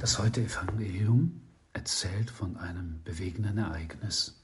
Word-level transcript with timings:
Das 0.00 0.20
heutige 0.20 0.46
Evangelium 0.46 1.40
erzählt 1.72 2.30
von 2.30 2.56
einem 2.56 3.02
bewegenden 3.02 3.58
Ereignis. 3.58 4.40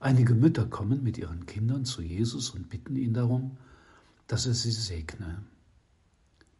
Einige 0.00 0.34
Mütter 0.34 0.66
kommen 0.66 1.04
mit 1.04 1.16
ihren 1.16 1.46
Kindern 1.46 1.84
zu 1.84 2.02
Jesus 2.02 2.50
und 2.50 2.70
bitten 2.70 2.96
ihn 2.96 3.14
darum, 3.14 3.56
dass 4.26 4.46
er 4.46 4.54
sie 4.54 4.72
segne. 4.72 5.44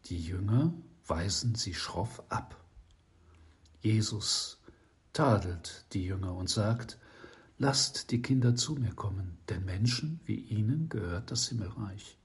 Die 0.05 0.17
Jünger 0.17 0.73
weisen 1.05 1.55
sie 1.55 1.73
schroff 1.73 2.23
ab. 2.29 2.63
Jesus 3.81 4.59
tadelt 5.11 5.85
die 5.91 6.05
Jünger 6.05 6.35
und 6.35 6.49
sagt, 6.49 6.97
Lasst 7.57 8.11
die 8.11 8.21
Kinder 8.21 8.55
zu 8.55 8.75
mir 8.75 8.93
kommen, 8.93 9.37
denn 9.49 9.63
Menschen 9.63 10.19
wie 10.25 10.35
ihnen 10.35 10.89
gehört 10.89 11.31
das 11.31 11.47
Himmelreich. 11.49 12.17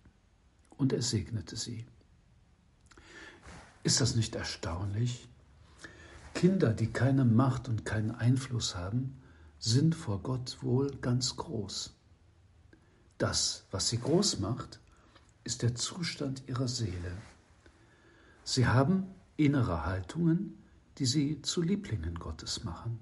Und 0.77 0.93
er 0.93 1.03
segnete 1.03 1.57
sie. 1.57 1.85
Ist 3.83 4.01
das 4.01 4.15
nicht 4.15 4.35
erstaunlich? 4.35 5.29
Kinder, 6.41 6.73
die 6.73 6.87
keine 6.87 7.27
Macht 7.27 7.69
und 7.69 7.85
keinen 7.85 8.13
Einfluss 8.13 8.75
haben, 8.75 9.21
sind 9.59 9.95
vor 9.95 10.23
Gott 10.23 10.57
wohl 10.63 10.91
ganz 11.03 11.37
groß. 11.37 11.95
Das, 13.19 13.67
was 13.71 13.91
sie 13.91 13.99
groß 13.99 14.39
macht, 14.39 14.81
ist 15.45 15.61
der 15.61 15.75
Zustand 15.75 16.43
ihrer 16.49 16.67
Seele. 16.67 17.13
Sie 18.43 18.67
haben 18.67 19.09
innere 19.37 19.85
Haltungen, 19.85 20.57
die 20.97 21.05
sie 21.05 21.43
zu 21.43 21.61
Lieblingen 21.61 22.15
Gottes 22.15 22.65
machen. 22.65 22.99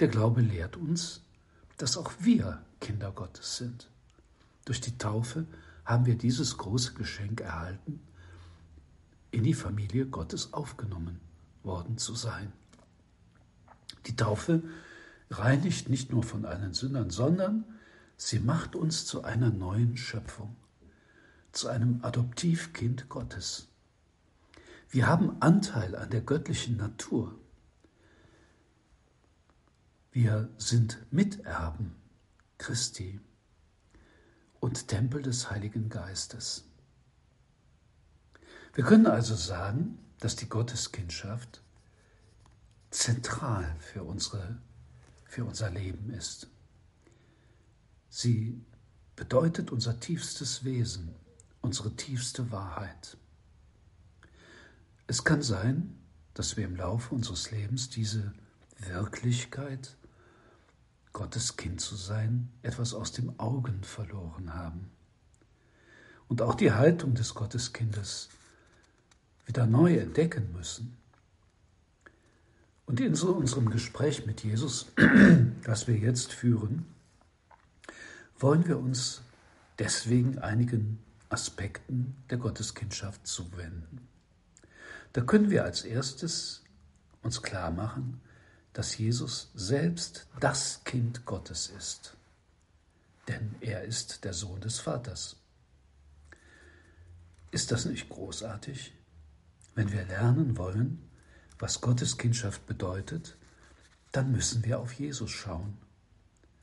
Der 0.00 0.08
Glaube 0.08 0.40
lehrt 0.40 0.78
uns, 0.78 1.20
dass 1.76 1.98
auch 1.98 2.12
wir 2.18 2.62
Kinder 2.80 3.12
Gottes 3.12 3.58
sind. 3.58 3.90
Durch 4.64 4.80
die 4.80 4.96
Taufe 4.96 5.46
haben 5.84 6.06
wir 6.06 6.16
dieses 6.16 6.56
große 6.56 6.94
Geschenk 6.94 7.42
erhalten, 7.42 8.00
in 9.32 9.44
die 9.44 9.52
Familie 9.52 10.06
Gottes 10.06 10.54
aufgenommen 10.54 11.25
worden 11.66 11.98
zu 11.98 12.14
sein. 12.14 12.52
Die 14.06 14.16
Taufe 14.16 14.62
reinigt 15.30 15.88
nicht 15.88 16.10
nur 16.12 16.22
von 16.22 16.44
allen 16.44 16.72
Sündern, 16.72 17.10
sondern 17.10 17.64
sie 18.16 18.38
macht 18.38 18.76
uns 18.76 19.04
zu 19.04 19.24
einer 19.24 19.50
neuen 19.50 19.96
Schöpfung, 19.96 20.56
zu 21.52 21.68
einem 21.68 22.02
Adoptivkind 22.02 23.08
Gottes. 23.08 23.68
Wir 24.88 25.08
haben 25.08 25.42
Anteil 25.42 25.96
an 25.96 26.10
der 26.10 26.20
göttlichen 26.20 26.76
Natur. 26.76 27.38
Wir 30.12 30.48
sind 30.56 31.04
Miterben 31.10 31.96
Christi 32.58 33.20
und 34.60 34.88
Tempel 34.88 35.22
des 35.22 35.50
Heiligen 35.50 35.88
Geistes. 35.90 36.64
Wir 38.72 38.84
können 38.84 39.06
also 39.06 39.34
sagen, 39.34 39.98
dass 40.20 40.36
die 40.36 40.48
Gotteskindschaft 40.48 41.62
zentral 42.90 43.76
für, 43.78 44.04
unsere, 44.04 44.58
für 45.24 45.44
unser 45.44 45.70
Leben 45.70 46.10
ist. 46.10 46.48
Sie 48.08 48.60
bedeutet 49.14 49.70
unser 49.70 50.00
tiefstes 50.00 50.64
Wesen, 50.64 51.14
unsere 51.60 51.94
tiefste 51.94 52.50
Wahrheit. 52.50 53.16
Es 55.06 55.24
kann 55.24 55.42
sein, 55.42 55.98
dass 56.34 56.56
wir 56.56 56.64
im 56.64 56.76
Laufe 56.76 57.14
unseres 57.14 57.50
Lebens 57.50 57.88
diese 57.90 58.32
Wirklichkeit, 58.78 59.96
Gottes 61.12 61.56
Kind 61.56 61.80
zu 61.80 61.96
sein, 61.96 62.52
etwas 62.62 62.92
aus 62.92 63.12
dem 63.12 63.38
Augen 63.40 63.82
verloren 63.84 64.52
haben. 64.52 64.90
Und 66.28 66.42
auch 66.42 66.54
die 66.54 66.72
Haltung 66.72 67.14
des 67.14 67.34
Gotteskindes 67.34 68.28
wieder 69.46 69.66
neu 69.66 69.96
entdecken 69.96 70.52
müssen. 70.52 70.96
Und 72.84 73.00
in 73.00 73.14
so 73.14 73.32
unserem 73.32 73.70
Gespräch 73.70 74.26
mit 74.26 74.44
Jesus, 74.44 74.92
das 75.64 75.88
wir 75.88 75.96
jetzt 75.96 76.32
führen, 76.32 76.86
wollen 78.38 78.66
wir 78.66 78.78
uns 78.78 79.22
deswegen 79.78 80.38
einigen 80.38 80.98
Aspekten 81.28 82.14
der 82.30 82.38
Gotteskindschaft 82.38 83.26
zuwenden. 83.26 84.06
Da 85.12 85.22
können 85.22 85.50
wir 85.50 85.64
als 85.64 85.82
erstes 85.82 86.62
uns 87.22 87.42
klar 87.42 87.70
machen, 87.70 88.20
dass 88.72 88.98
Jesus 88.98 89.50
selbst 89.54 90.26
das 90.38 90.84
Kind 90.84 91.24
Gottes 91.24 91.72
ist, 91.76 92.14
denn 93.26 93.54
er 93.60 93.82
ist 93.84 94.24
der 94.24 94.34
Sohn 94.34 94.60
des 94.60 94.78
Vaters. 94.78 95.36
Ist 97.50 97.72
das 97.72 97.86
nicht 97.86 98.08
großartig? 98.10 98.92
Wenn 99.76 99.92
wir 99.92 100.06
lernen 100.06 100.56
wollen, 100.56 101.02
was 101.58 101.82
Gottes 101.82 102.16
Kindschaft 102.16 102.66
bedeutet, 102.66 103.36
dann 104.10 104.32
müssen 104.32 104.64
wir 104.64 104.80
auf 104.80 104.94
Jesus 104.94 105.30
schauen, 105.30 105.76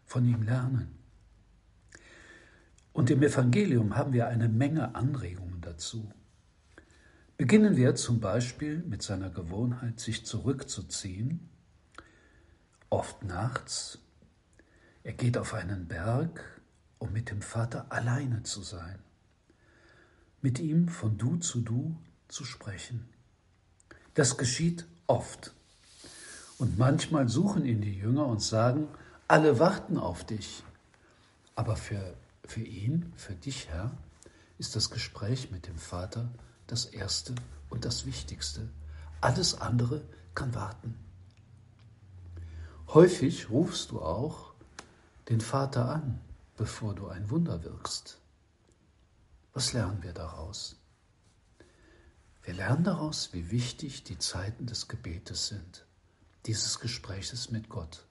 von 0.04 0.26
ihm 0.26 0.42
lernen. 0.42 0.98
Und 2.92 3.12
im 3.12 3.22
Evangelium 3.22 3.96
haben 3.96 4.14
wir 4.14 4.28
eine 4.28 4.50
Menge 4.50 4.96
Anregungen 4.96 5.62
dazu. 5.62 6.12
Beginnen 7.38 7.78
wir 7.78 7.94
zum 7.94 8.20
Beispiel 8.20 8.80
mit 8.80 9.04
seiner 9.04 9.30
Gewohnheit, 9.30 10.00
sich 10.00 10.26
zurückzuziehen, 10.26 11.50
oft 12.90 13.24
nachts. 13.24 14.00
Er 15.04 15.14
geht 15.14 15.38
auf 15.38 15.54
einen 15.54 15.88
Berg, 15.88 16.62
um 16.98 17.14
mit 17.14 17.30
dem 17.30 17.44
Vater 17.44 17.92
alleine 17.92 18.42
zu 18.42 18.64
sein, 18.64 18.98
mit 20.42 20.58
ihm 20.58 20.88
von 20.88 21.20
du 21.20 21.38
zu 21.38 21.62
du 21.62 21.96
zu 22.34 22.44
sprechen. 22.46 23.08
Das 24.16 24.38
geschieht 24.38 24.86
oft. 25.08 25.54
Und 26.58 26.78
manchmal 26.78 27.30
suchen 27.30 27.66
ihn 27.66 27.82
die 27.82 27.94
Jünger 27.98 28.26
und 28.26 28.42
sagen, 28.42 28.88
alle 29.28 29.60
warten 29.60 29.98
auf 29.98 30.26
dich. 30.26 30.64
Aber 31.56 31.76
für, 31.76 32.16
für 32.46 32.62
ihn, 32.62 33.14
für 33.16 33.34
dich, 33.34 33.70
Herr, 33.70 33.92
ist 34.58 34.76
das 34.76 34.90
Gespräch 34.90 35.52
mit 35.52 35.68
dem 35.68 35.78
Vater 35.78 36.30
das 36.68 36.86
Erste 36.86 37.36
und 37.70 37.86
das 37.86 38.06
Wichtigste. 38.06 38.68
Alles 39.22 39.62
andere 39.62 40.02
kann 40.34 40.56
warten. 40.56 40.98
Häufig 42.88 43.50
rufst 43.50 43.92
du 43.92 44.02
auch 44.02 44.54
den 45.30 45.42
Vater 45.42 45.90
an, 45.90 46.20
bevor 46.58 46.94
du 46.96 47.08
ein 47.08 47.30
Wunder 47.30 47.64
wirkst. 47.64 48.18
Was 49.54 49.74
lernen 49.74 50.02
wir 50.02 50.14
daraus? 50.14 50.76
Wir 52.44 52.54
lernen 52.54 52.84
daraus, 52.84 53.32
wie 53.32 53.52
wichtig 53.52 54.04
die 54.04 54.18
Zeiten 54.18 54.66
des 54.66 54.90
Gebetes 54.90 55.48
sind, 55.48 55.86
dieses 56.46 56.80
Gespräches 56.80 57.52
mit 57.52 57.70
Gott, 57.70 58.06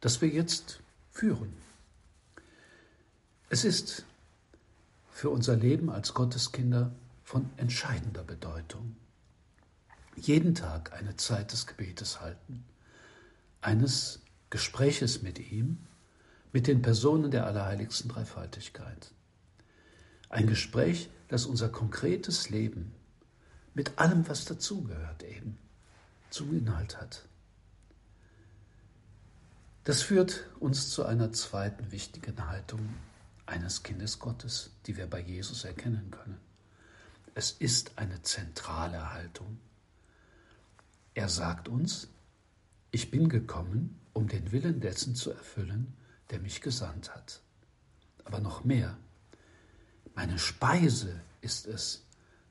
das 0.00 0.20
wir 0.20 0.28
jetzt 0.28 0.80
führen. 1.10 1.54
Es 3.48 3.64
ist 3.64 4.04
für 5.10 5.30
unser 5.30 5.56
Leben 5.56 5.88
als 5.90 6.12
Gotteskinder 6.12 6.92
von 7.24 7.48
entscheidender 7.56 8.24
Bedeutung. 8.24 8.96
Jeden 10.16 10.54
Tag 10.54 10.92
eine 10.92 11.16
Zeit 11.16 11.52
des 11.52 11.66
Gebetes 11.66 12.20
halten, 12.20 12.64
eines 13.62 14.20
Gespräches 14.50 15.22
mit 15.22 15.38
ihm, 15.38 15.78
mit 16.52 16.66
den 16.66 16.82
Personen 16.82 17.30
der 17.30 17.46
allerheiligsten 17.46 18.10
Dreifaltigkeit. 18.10 19.12
Ein 20.32 20.46
Gespräch, 20.46 21.10
das 21.28 21.44
unser 21.44 21.68
konkretes 21.68 22.48
Leben 22.48 22.94
mit 23.74 23.98
allem, 23.98 24.26
was 24.28 24.46
dazugehört, 24.46 25.22
eben 25.24 25.58
zum 26.30 26.56
Inhalt 26.56 26.98
hat. 26.98 27.28
Das 29.84 30.00
führt 30.00 30.48
uns 30.58 30.88
zu 30.88 31.04
einer 31.04 31.32
zweiten 31.32 31.92
wichtigen 31.92 32.48
Haltung 32.48 32.80
eines 33.44 33.82
Kindes 33.82 34.20
Gottes, 34.20 34.70
die 34.86 34.96
wir 34.96 35.06
bei 35.06 35.20
Jesus 35.20 35.64
erkennen 35.64 36.10
können. 36.10 36.40
Es 37.34 37.50
ist 37.50 37.98
eine 37.98 38.22
zentrale 38.22 39.12
Haltung. 39.12 39.58
Er 41.12 41.28
sagt 41.28 41.68
uns, 41.68 42.08
ich 42.90 43.10
bin 43.10 43.28
gekommen, 43.28 44.00
um 44.14 44.28
den 44.28 44.50
Willen 44.50 44.80
dessen 44.80 45.14
zu 45.14 45.30
erfüllen, 45.30 45.92
der 46.30 46.40
mich 46.40 46.62
gesandt 46.62 47.14
hat. 47.14 47.42
Aber 48.24 48.40
noch 48.40 48.64
mehr, 48.64 48.96
meine 50.14 50.38
Speise 50.38 51.20
ist 51.40 51.66
es, 51.66 52.06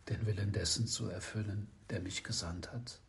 den 0.09 0.25
Willen 0.25 0.51
dessen 0.51 0.87
zu 0.87 1.07
erfüllen, 1.09 1.67
der 1.89 2.01
mich 2.01 2.23
gesandt 2.23 2.71
hat. 2.71 2.99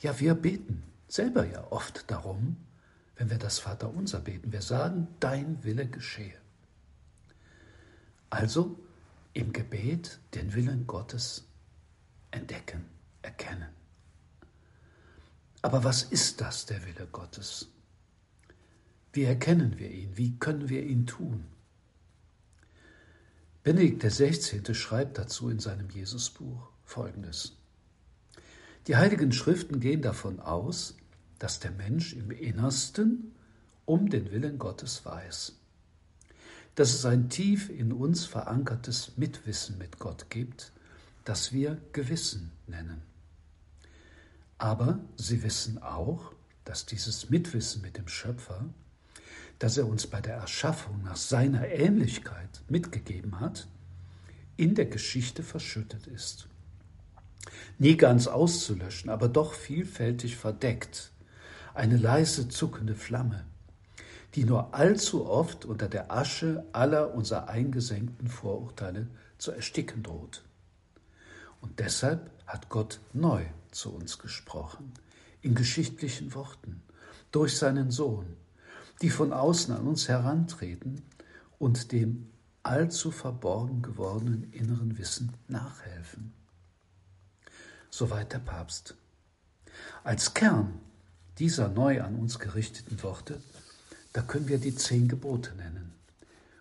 Ja, 0.00 0.18
wir 0.18 0.34
beten 0.34 0.82
selber 1.08 1.46
ja 1.46 1.70
oft 1.70 2.10
darum, 2.10 2.56
wenn 3.16 3.30
wir 3.30 3.38
das 3.38 3.58
Vaterunser 3.58 4.20
beten. 4.20 4.52
Wir 4.52 4.62
sagen, 4.62 5.08
dein 5.20 5.62
Wille 5.62 5.86
geschehe. 5.86 6.38
Also 8.30 8.78
im 9.34 9.52
Gebet 9.52 10.18
den 10.34 10.54
Willen 10.54 10.86
Gottes 10.86 11.44
entdecken, 12.30 12.84
erkennen. 13.20 13.68
Aber 15.60 15.84
was 15.84 16.02
ist 16.02 16.40
das, 16.40 16.66
der 16.66 16.84
Wille 16.84 17.06
Gottes? 17.12 17.68
Wie 19.12 19.24
erkennen 19.24 19.78
wir 19.78 19.90
ihn? 19.90 20.16
Wie 20.16 20.38
können 20.38 20.68
wir 20.68 20.82
ihn 20.82 21.06
tun? 21.06 21.44
Benedikt 23.64 24.02
XVI. 24.02 24.74
schreibt 24.74 25.18
dazu 25.18 25.48
in 25.48 25.60
seinem 25.60 25.88
Jesusbuch 25.88 26.68
folgendes. 26.84 27.56
Die 28.88 28.96
heiligen 28.96 29.30
Schriften 29.30 29.78
gehen 29.78 30.02
davon 30.02 30.40
aus, 30.40 30.96
dass 31.38 31.60
der 31.60 31.70
Mensch 31.70 32.12
im 32.12 32.32
Innersten 32.32 33.36
um 33.84 34.10
den 34.10 34.32
Willen 34.32 34.58
Gottes 34.58 35.04
weiß, 35.04 35.54
dass 36.74 36.92
es 36.92 37.06
ein 37.06 37.28
tief 37.28 37.70
in 37.70 37.92
uns 37.92 38.24
verankertes 38.24 39.12
Mitwissen 39.16 39.78
mit 39.78 40.00
Gott 40.00 40.28
gibt, 40.28 40.72
das 41.24 41.52
wir 41.52 41.80
Gewissen 41.92 42.50
nennen. 42.66 43.02
Aber 44.58 44.98
sie 45.16 45.44
wissen 45.44 45.80
auch, 45.80 46.32
dass 46.64 46.84
dieses 46.84 47.30
Mitwissen 47.30 47.80
mit 47.80 47.96
dem 47.96 48.08
Schöpfer, 48.08 48.64
das 49.62 49.76
er 49.78 49.86
uns 49.86 50.08
bei 50.08 50.20
der 50.20 50.34
Erschaffung 50.34 51.04
nach 51.04 51.14
seiner 51.14 51.68
Ähnlichkeit 51.68 52.62
mitgegeben 52.68 53.38
hat, 53.38 53.68
in 54.56 54.74
der 54.74 54.86
Geschichte 54.86 55.44
verschüttet 55.44 56.08
ist. 56.08 56.48
Nie 57.78 57.96
ganz 57.96 58.26
auszulöschen, 58.26 59.08
aber 59.08 59.28
doch 59.28 59.54
vielfältig 59.54 60.36
verdeckt. 60.36 61.12
Eine 61.74 61.96
leise 61.96 62.48
zuckende 62.48 62.96
Flamme, 62.96 63.44
die 64.34 64.42
nur 64.42 64.74
allzu 64.74 65.26
oft 65.26 65.64
unter 65.64 65.88
der 65.88 66.10
Asche 66.10 66.64
aller 66.72 67.14
unserer 67.14 67.48
eingesenkten 67.48 68.26
Vorurteile 68.26 69.06
zu 69.38 69.52
ersticken 69.52 70.02
droht. 70.02 70.42
Und 71.60 71.78
deshalb 71.78 72.32
hat 72.48 72.68
Gott 72.68 72.98
neu 73.12 73.44
zu 73.70 73.94
uns 73.94 74.18
gesprochen, 74.18 74.92
in 75.40 75.54
geschichtlichen 75.54 76.34
Worten, 76.34 76.82
durch 77.30 77.56
seinen 77.56 77.92
Sohn, 77.92 78.36
die 79.02 79.10
von 79.10 79.32
außen 79.32 79.74
an 79.74 79.86
uns 79.86 80.08
herantreten 80.08 81.02
und 81.58 81.92
dem 81.92 82.28
allzu 82.62 83.10
verborgen 83.10 83.82
gewordenen 83.82 84.52
inneren 84.52 84.96
Wissen 84.96 85.32
nachhelfen. 85.48 86.32
Soweit 87.90 88.32
der 88.32 88.38
Papst. 88.38 88.94
Als 90.04 90.34
Kern 90.34 90.78
dieser 91.38 91.68
neu 91.68 92.02
an 92.02 92.16
uns 92.16 92.38
gerichteten 92.38 93.02
Worte, 93.02 93.40
da 94.12 94.22
können 94.22 94.48
wir 94.48 94.58
die 94.58 94.74
zehn 94.74 95.08
Gebote 95.08 95.54
nennen 95.56 95.92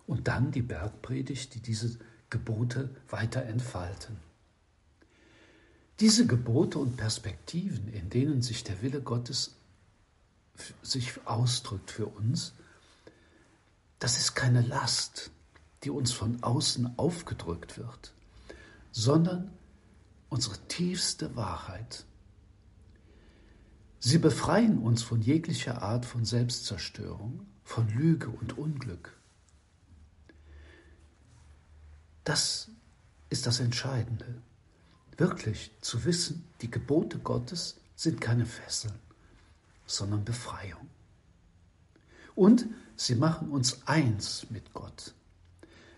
und 0.08 0.28
dann 0.28 0.52
die 0.52 0.62
Bergpredigt, 0.62 1.54
die 1.54 1.60
diese 1.60 2.00
Gebote 2.30 2.90
weiter 3.10 3.44
entfalten. 3.44 4.18
Diese 6.00 6.26
Gebote 6.26 6.80
und 6.80 6.98
Perspektiven, 6.98 7.94
in 7.94 8.10
denen 8.10 8.42
sich 8.42 8.64
der 8.64 8.82
Wille 8.82 9.02
Gottes 9.02 9.56
sich 10.82 11.26
ausdrückt 11.26 11.92
für 11.92 12.08
uns, 12.08 12.54
das 14.00 14.18
ist 14.18 14.36
keine 14.36 14.62
Last, 14.62 15.32
die 15.84 15.90
uns 15.90 16.12
von 16.12 16.42
außen 16.44 16.98
aufgedrückt 16.98 17.78
wird, 17.78 18.14
sondern 18.92 19.52
unsere 20.30 20.58
tiefste 20.68 21.36
Wahrheit. 21.36 22.06
Sie 24.00 24.18
befreien 24.18 24.80
uns 24.80 25.04
von 25.04 25.22
jeglicher 25.22 25.82
Art 25.82 26.06
von 26.06 26.26
Selbstzerstörung, 26.26 27.46
von 27.64 27.88
Lüge 27.90 28.30
und 28.30 28.58
Unglück. 28.58 29.16
Das 32.24 32.70
ist 33.30 33.46
das 33.46 33.60
Entscheidende 33.60 34.42
wirklich 35.18 35.72
zu 35.82 36.04
wissen, 36.06 36.48
die 36.62 36.72
Gebote 36.72 37.20
Gottes 37.20 37.80
sind 37.96 38.20
keine 38.20 38.46
Fesseln, 38.46 38.98
sondern 39.92 40.24
Befreiung. 40.24 40.90
Und 42.36 42.66
sie 42.96 43.16
machen 43.16 43.50
uns 43.50 43.86
eins 43.86 44.48
mit 44.50 44.74
Gott. 44.74 45.14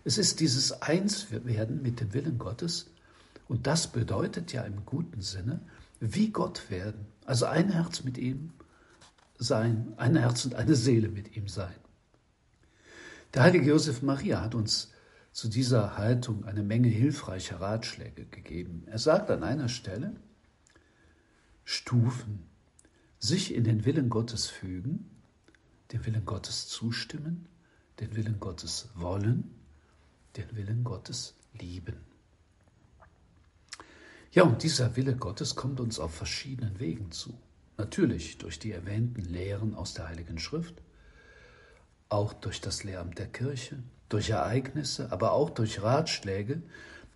Es 0.04 0.18
ist 0.18 0.40
dieses 0.40 0.82
Einswerden 0.82 1.82
mit 1.82 2.00
dem 2.00 2.12
Willen 2.12 2.38
Gottes 2.38 2.90
und 3.48 3.66
das 3.66 3.86
bedeutet 3.86 4.52
ja 4.52 4.62
im 4.62 4.84
guten 4.84 5.22
Sinne, 5.22 5.60
wie 6.00 6.30
Gott 6.30 6.70
werden, 6.70 7.06
also 7.24 7.46
ein 7.46 7.70
Herz 7.70 8.04
mit 8.04 8.18
ihm 8.18 8.52
sein, 9.38 9.94
ein 9.96 10.16
Herz 10.16 10.44
und 10.44 10.54
eine 10.54 10.74
Seele 10.74 11.08
mit 11.08 11.36
ihm 11.36 11.48
sein. 11.48 11.74
Der 13.32 13.42
heilige 13.42 13.70
Josef 13.70 14.02
Maria 14.02 14.40
hat 14.42 14.54
uns 14.54 14.92
zu 15.32 15.48
dieser 15.48 15.96
Haltung 15.96 16.44
eine 16.44 16.62
Menge 16.62 16.88
hilfreicher 16.88 17.60
Ratschläge 17.60 18.26
gegeben. 18.26 18.84
Er 18.86 18.98
sagt 18.98 19.30
an 19.30 19.42
einer 19.42 19.68
Stelle, 19.68 20.14
Stufen, 21.64 22.46
sich 23.24 23.54
in 23.54 23.64
den 23.64 23.86
Willen 23.86 24.10
Gottes 24.10 24.48
fügen, 24.48 25.10
den 25.92 26.04
Willen 26.04 26.26
Gottes 26.26 26.68
zustimmen, 26.68 27.48
den 27.98 28.14
Willen 28.16 28.38
Gottes 28.38 28.90
wollen, 28.94 29.50
den 30.36 30.54
Willen 30.54 30.84
Gottes 30.84 31.34
lieben. 31.58 31.96
Ja, 34.32 34.42
und 34.42 34.62
dieser 34.62 34.94
Wille 34.96 35.16
Gottes 35.16 35.54
kommt 35.54 35.80
uns 35.80 35.98
auf 35.98 36.14
verschiedenen 36.14 36.78
Wegen 36.80 37.12
zu. 37.12 37.32
Natürlich 37.78 38.36
durch 38.36 38.58
die 38.58 38.72
erwähnten 38.72 39.22
Lehren 39.22 39.74
aus 39.74 39.94
der 39.94 40.08
Heiligen 40.08 40.38
Schrift, 40.38 40.82
auch 42.10 42.34
durch 42.34 42.60
das 42.60 42.84
Lehramt 42.84 43.18
der 43.18 43.28
Kirche, 43.28 43.82
durch 44.10 44.30
Ereignisse, 44.30 45.10
aber 45.12 45.32
auch 45.32 45.48
durch 45.48 45.82
Ratschläge, 45.82 46.62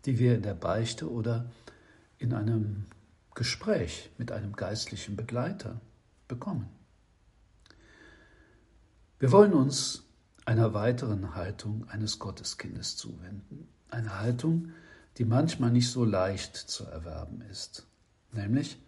die 0.07 0.19
wir 0.19 0.37
in 0.37 0.43
der 0.43 0.55
Beichte 0.55 1.11
oder 1.11 1.51
in 2.19 2.33
einem 2.33 2.87
Gespräch 3.35 4.11
mit 4.17 4.33
einem 4.33 4.55
geistlichen 4.57 5.15
Begleiter 5.15 5.83
bekommen. 6.29 6.69
Wir 9.19 9.33
wollen 9.33 9.53
uns 9.53 10.05
einer 10.45 10.75
weiteren 10.75 11.35
Haltung 11.35 11.89
eines 11.89 12.19
Gotteskindes 12.19 12.97
zuwenden, 12.97 13.69
eine 13.91 14.19
Haltung, 14.21 14.71
die 15.17 15.25
manchmal 15.25 15.71
nicht 15.71 15.91
so 15.91 16.05
leicht 16.05 16.57
zu 16.57 16.85
erwerben 16.85 17.41
ist, 17.51 17.87
nämlich 18.33 18.79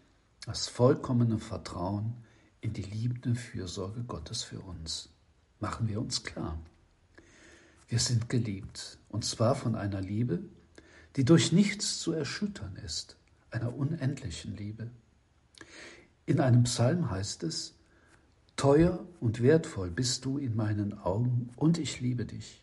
das 0.47 0.68
vollkommene 0.68 1.38
Vertrauen 1.38 2.14
in 2.61 2.73
die 2.73 2.82
liebende 2.82 3.35
Fürsorge 3.35 4.04
Gottes 4.04 4.42
für 4.42 4.61
uns. 4.61 5.09
Machen 5.59 5.88
wir 5.88 6.00
uns 6.00 6.23
klar. 6.23 6.59
Wir 7.88 7.99
sind 7.99 8.28
geliebt, 8.28 8.99
und 9.09 9.25
zwar 9.25 9.54
von 9.54 9.75
einer 9.75 10.00
Liebe, 10.00 10.40
die 11.16 11.25
durch 11.25 11.52
nichts 11.52 11.99
zu 11.99 12.12
erschüttern 12.12 12.76
ist, 12.76 13.16
einer 13.50 13.75
unendlichen 13.75 14.56
Liebe. 14.56 14.90
In 16.30 16.38
einem 16.38 16.62
Psalm 16.62 17.10
heißt 17.10 17.42
es, 17.42 17.75
Teuer 18.54 19.04
und 19.18 19.42
wertvoll 19.42 19.90
bist 19.90 20.25
du 20.25 20.38
in 20.38 20.54
meinen 20.54 20.96
Augen 20.96 21.50
und 21.56 21.76
ich 21.76 22.00
liebe 22.00 22.25
dich. 22.25 22.62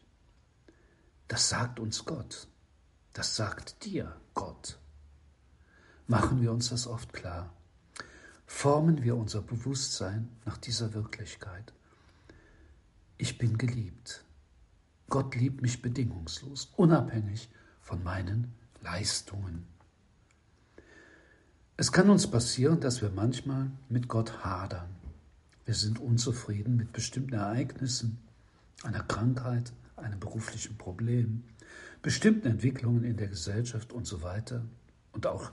Das 1.27 1.49
sagt 1.49 1.77
uns 1.77 2.05
Gott. 2.05 2.47
Das 3.11 3.35
sagt 3.35 3.83
dir 3.83 4.15
Gott. 4.33 4.79
Machen 6.07 6.41
wir 6.41 6.53
uns 6.53 6.69
das 6.69 6.87
oft 6.87 7.11
klar. 7.11 7.53
Formen 8.45 9.03
wir 9.03 9.17
unser 9.17 9.41
Bewusstsein 9.41 10.29
nach 10.45 10.57
dieser 10.57 10.93
Wirklichkeit. 10.93 11.73
Ich 13.17 13.37
bin 13.37 13.57
geliebt. 13.57 14.23
Gott 15.09 15.35
liebt 15.35 15.61
mich 15.61 15.81
bedingungslos, 15.81 16.71
unabhängig 16.77 17.49
von 17.81 18.01
meinen 18.01 18.53
Leistungen. 18.79 19.67
Es 21.77 21.91
kann 21.91 22.09
uns 22.09 22.29
passieren, 22.29 22.79
dass 22.79 23.01
wir 23.01 23.09
manchmal 23.09 23.71
mit 23.87 24.07
Gott 24.07 24.43
hadern. 24.43 24.89
Wir 25.65 25.75
sind 25.75 25.99
unzufrieden 25.99 26.75
mit 26.75 26.91
bestimmten 26.91 27.35
Ereignissen, 27.35 28.17
einer 28.83 29.03
Krankheit, 29.03 29.71
einem 29.95 30.19
beruflichen 30.19 30.77
Problem, 30.77 31.43
bestimmten 32.01 32.47
Entwicklungen 32.47 33.03
in 33.03 33.17
der 33.17 33.27
Gesellschaft 33.27 33.93
und 33.93 34.05
so 34.05 34.23
weiter 34.23 34.63
und 35.11 35.27
auch 35.27 35.51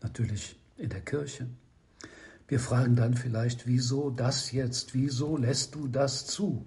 natürlich 0.00 0.56
in 0.76 0.90
der 0.90 1.00
Kirche. 1.00 1.48
Wir 2.46 2.60
fragen 2.60 2.96
dann 2.96 3.14
vielleicht, 3.14 3.66
wieso 3.66 4.10
das 4.10 4.52
jetzt? 4.52 4.94
Wieso 4.94 5.36
lässt 5.36 5.74
du 5.74 5.88
das 5.88 6.26
zu? 6.26 6.64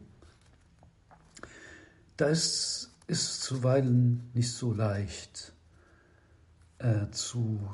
das 2.21 2.91
ist 3.07 3.41
zuweilen 3.41 4.29
nicht 4.35 4.51
so 4.51 4.71
leicht 4.71 5.53
äh, 6.77 7.09
zu 7.09 7.73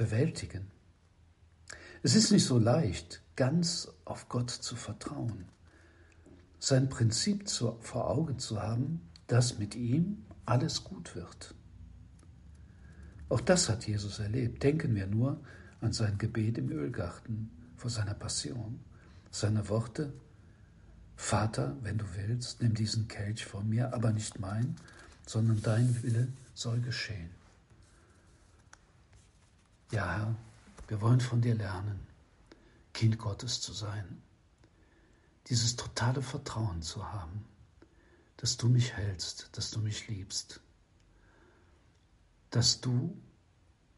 bewältigen. 0.00 0.70
Es 2.02 2.14
ist 2.14 2.32
nicht 2.32 2.46
so 2.46 2.58
leicht, 2.58 3.20
ganz 3.36 3.92
auf 4.06 4.30
Gott 4.30 4.48
zu 4.48 4.74
vertrauen, 4.74 5.44
sein 6.58 6.88
Prinzip 6.88 7.46
zu, 7.46 7.76
vor 7.80 8.08
Augen 8.08 8.38
zu 8.38 8.62
haben, 8.62 9.02
dass 9.26 9.58
mit 9.58 9.74
ihm 9.74 10.24
alles 10.46 10.84
gut 10.84 11.14
wird. 11.14 11.54
Auch 13.28 13.42
das 13.42 13.68
hat 13.68 13.86
Jesus 13.86 14.20
erlebt. 14.20 14.62
Denken 14.62 14.94
wir 14.94 15.06
nur 15.06 15.38
an 15.82 15.92
sein 15.92 16.16
Gebet 16.16 16.56
im 16.56 16.70
Ölgarten 16.70 17.50
vor 17.76 17.90
seiner 17.90 18.14
Passion. 18.14 18.80
Seine 19.30 19.68
Worte, 19.68 20.14
Vater, 21.14 21.76
wenn 21.82 21.98
du 21.98 22.06
willst, 22.16 22.62
nimm 22.62 22.72
diesen 22.72 23.06
Kelch 23.06 23.44
von 23.44 23.68
mir, 23.68 23.92
aber 23.92 24.12
nicht 24.12 24.40
mein, 24.40 24.76
sondern 25.26 25.60
dein 25.60 26.02
Wille 26.02 26.28
soll 26.54 26.80
geschehen. 26.80 27.39
Ja, 29.90 30.08
Herr, 30.08 30.36
wir 30.86 31.00
wollen 31.00 31.20
von 31.20 31.40
dir 31.40 31.56
lernen, 31.56 32.06
Kind 32.94 33.18
Gottes 33.18 33.60
zu 33.60 33.72
sein, 33.72 34.22
dieses 35.48 35.74
totale 35.74 36.22
Vertrauen 36.22 36.80
zu 36.80 37.12
haben, 37.12 37.44
dass 38.36 38.56
du 38.56 38.68
mich 38.68 38.92
hältst, 38.92 39.48
dass 39.52 39.72
du 39.72 39.80
mich 39.80 40.06
liebst, 40.06 40.60
dass 42.50 42.80
du 42.80 43.20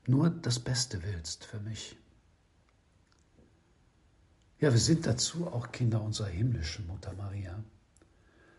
nur 0.06 0.30
das 0.30 0.58
Beste 0.58 1.02
willst 1.02 1.44
für 1.44 1.60
mich. 1.60 1.96
Ja, 4.60 4.72
wir 4.72 4.80
sind 4.80 5.06
dazu 5.06 5.46
auch 5.46 5.72
Kinder 5.72 6.00
unserer 6.00 6.28
himmlischen 6.28 6.86
Mutter 6.86 7.12
Maria. 7.14 7.62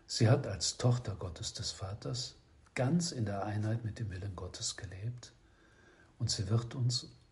Sie 0.06 0.28
hat 0.28 0.46
als 0.46 0.76
Tochter 0.76 1.16
Gottes 1.16 1.52
des 1.52 1.72
Vaters 1.72 2.36
ganz 2.74 3.10
in 3.10 3.24
der 3.24 3.44
Einheit 3.44 3.84
mit 3.84 3.98
dem 3.98 4.10
Willen 4.10 4.36
Gottes 4.36 4.76
gelebt 4.76 5.32
und 6.18 6.30
sie 6.30 6.48
wird 6.48 6.74
uns 6.74 7.08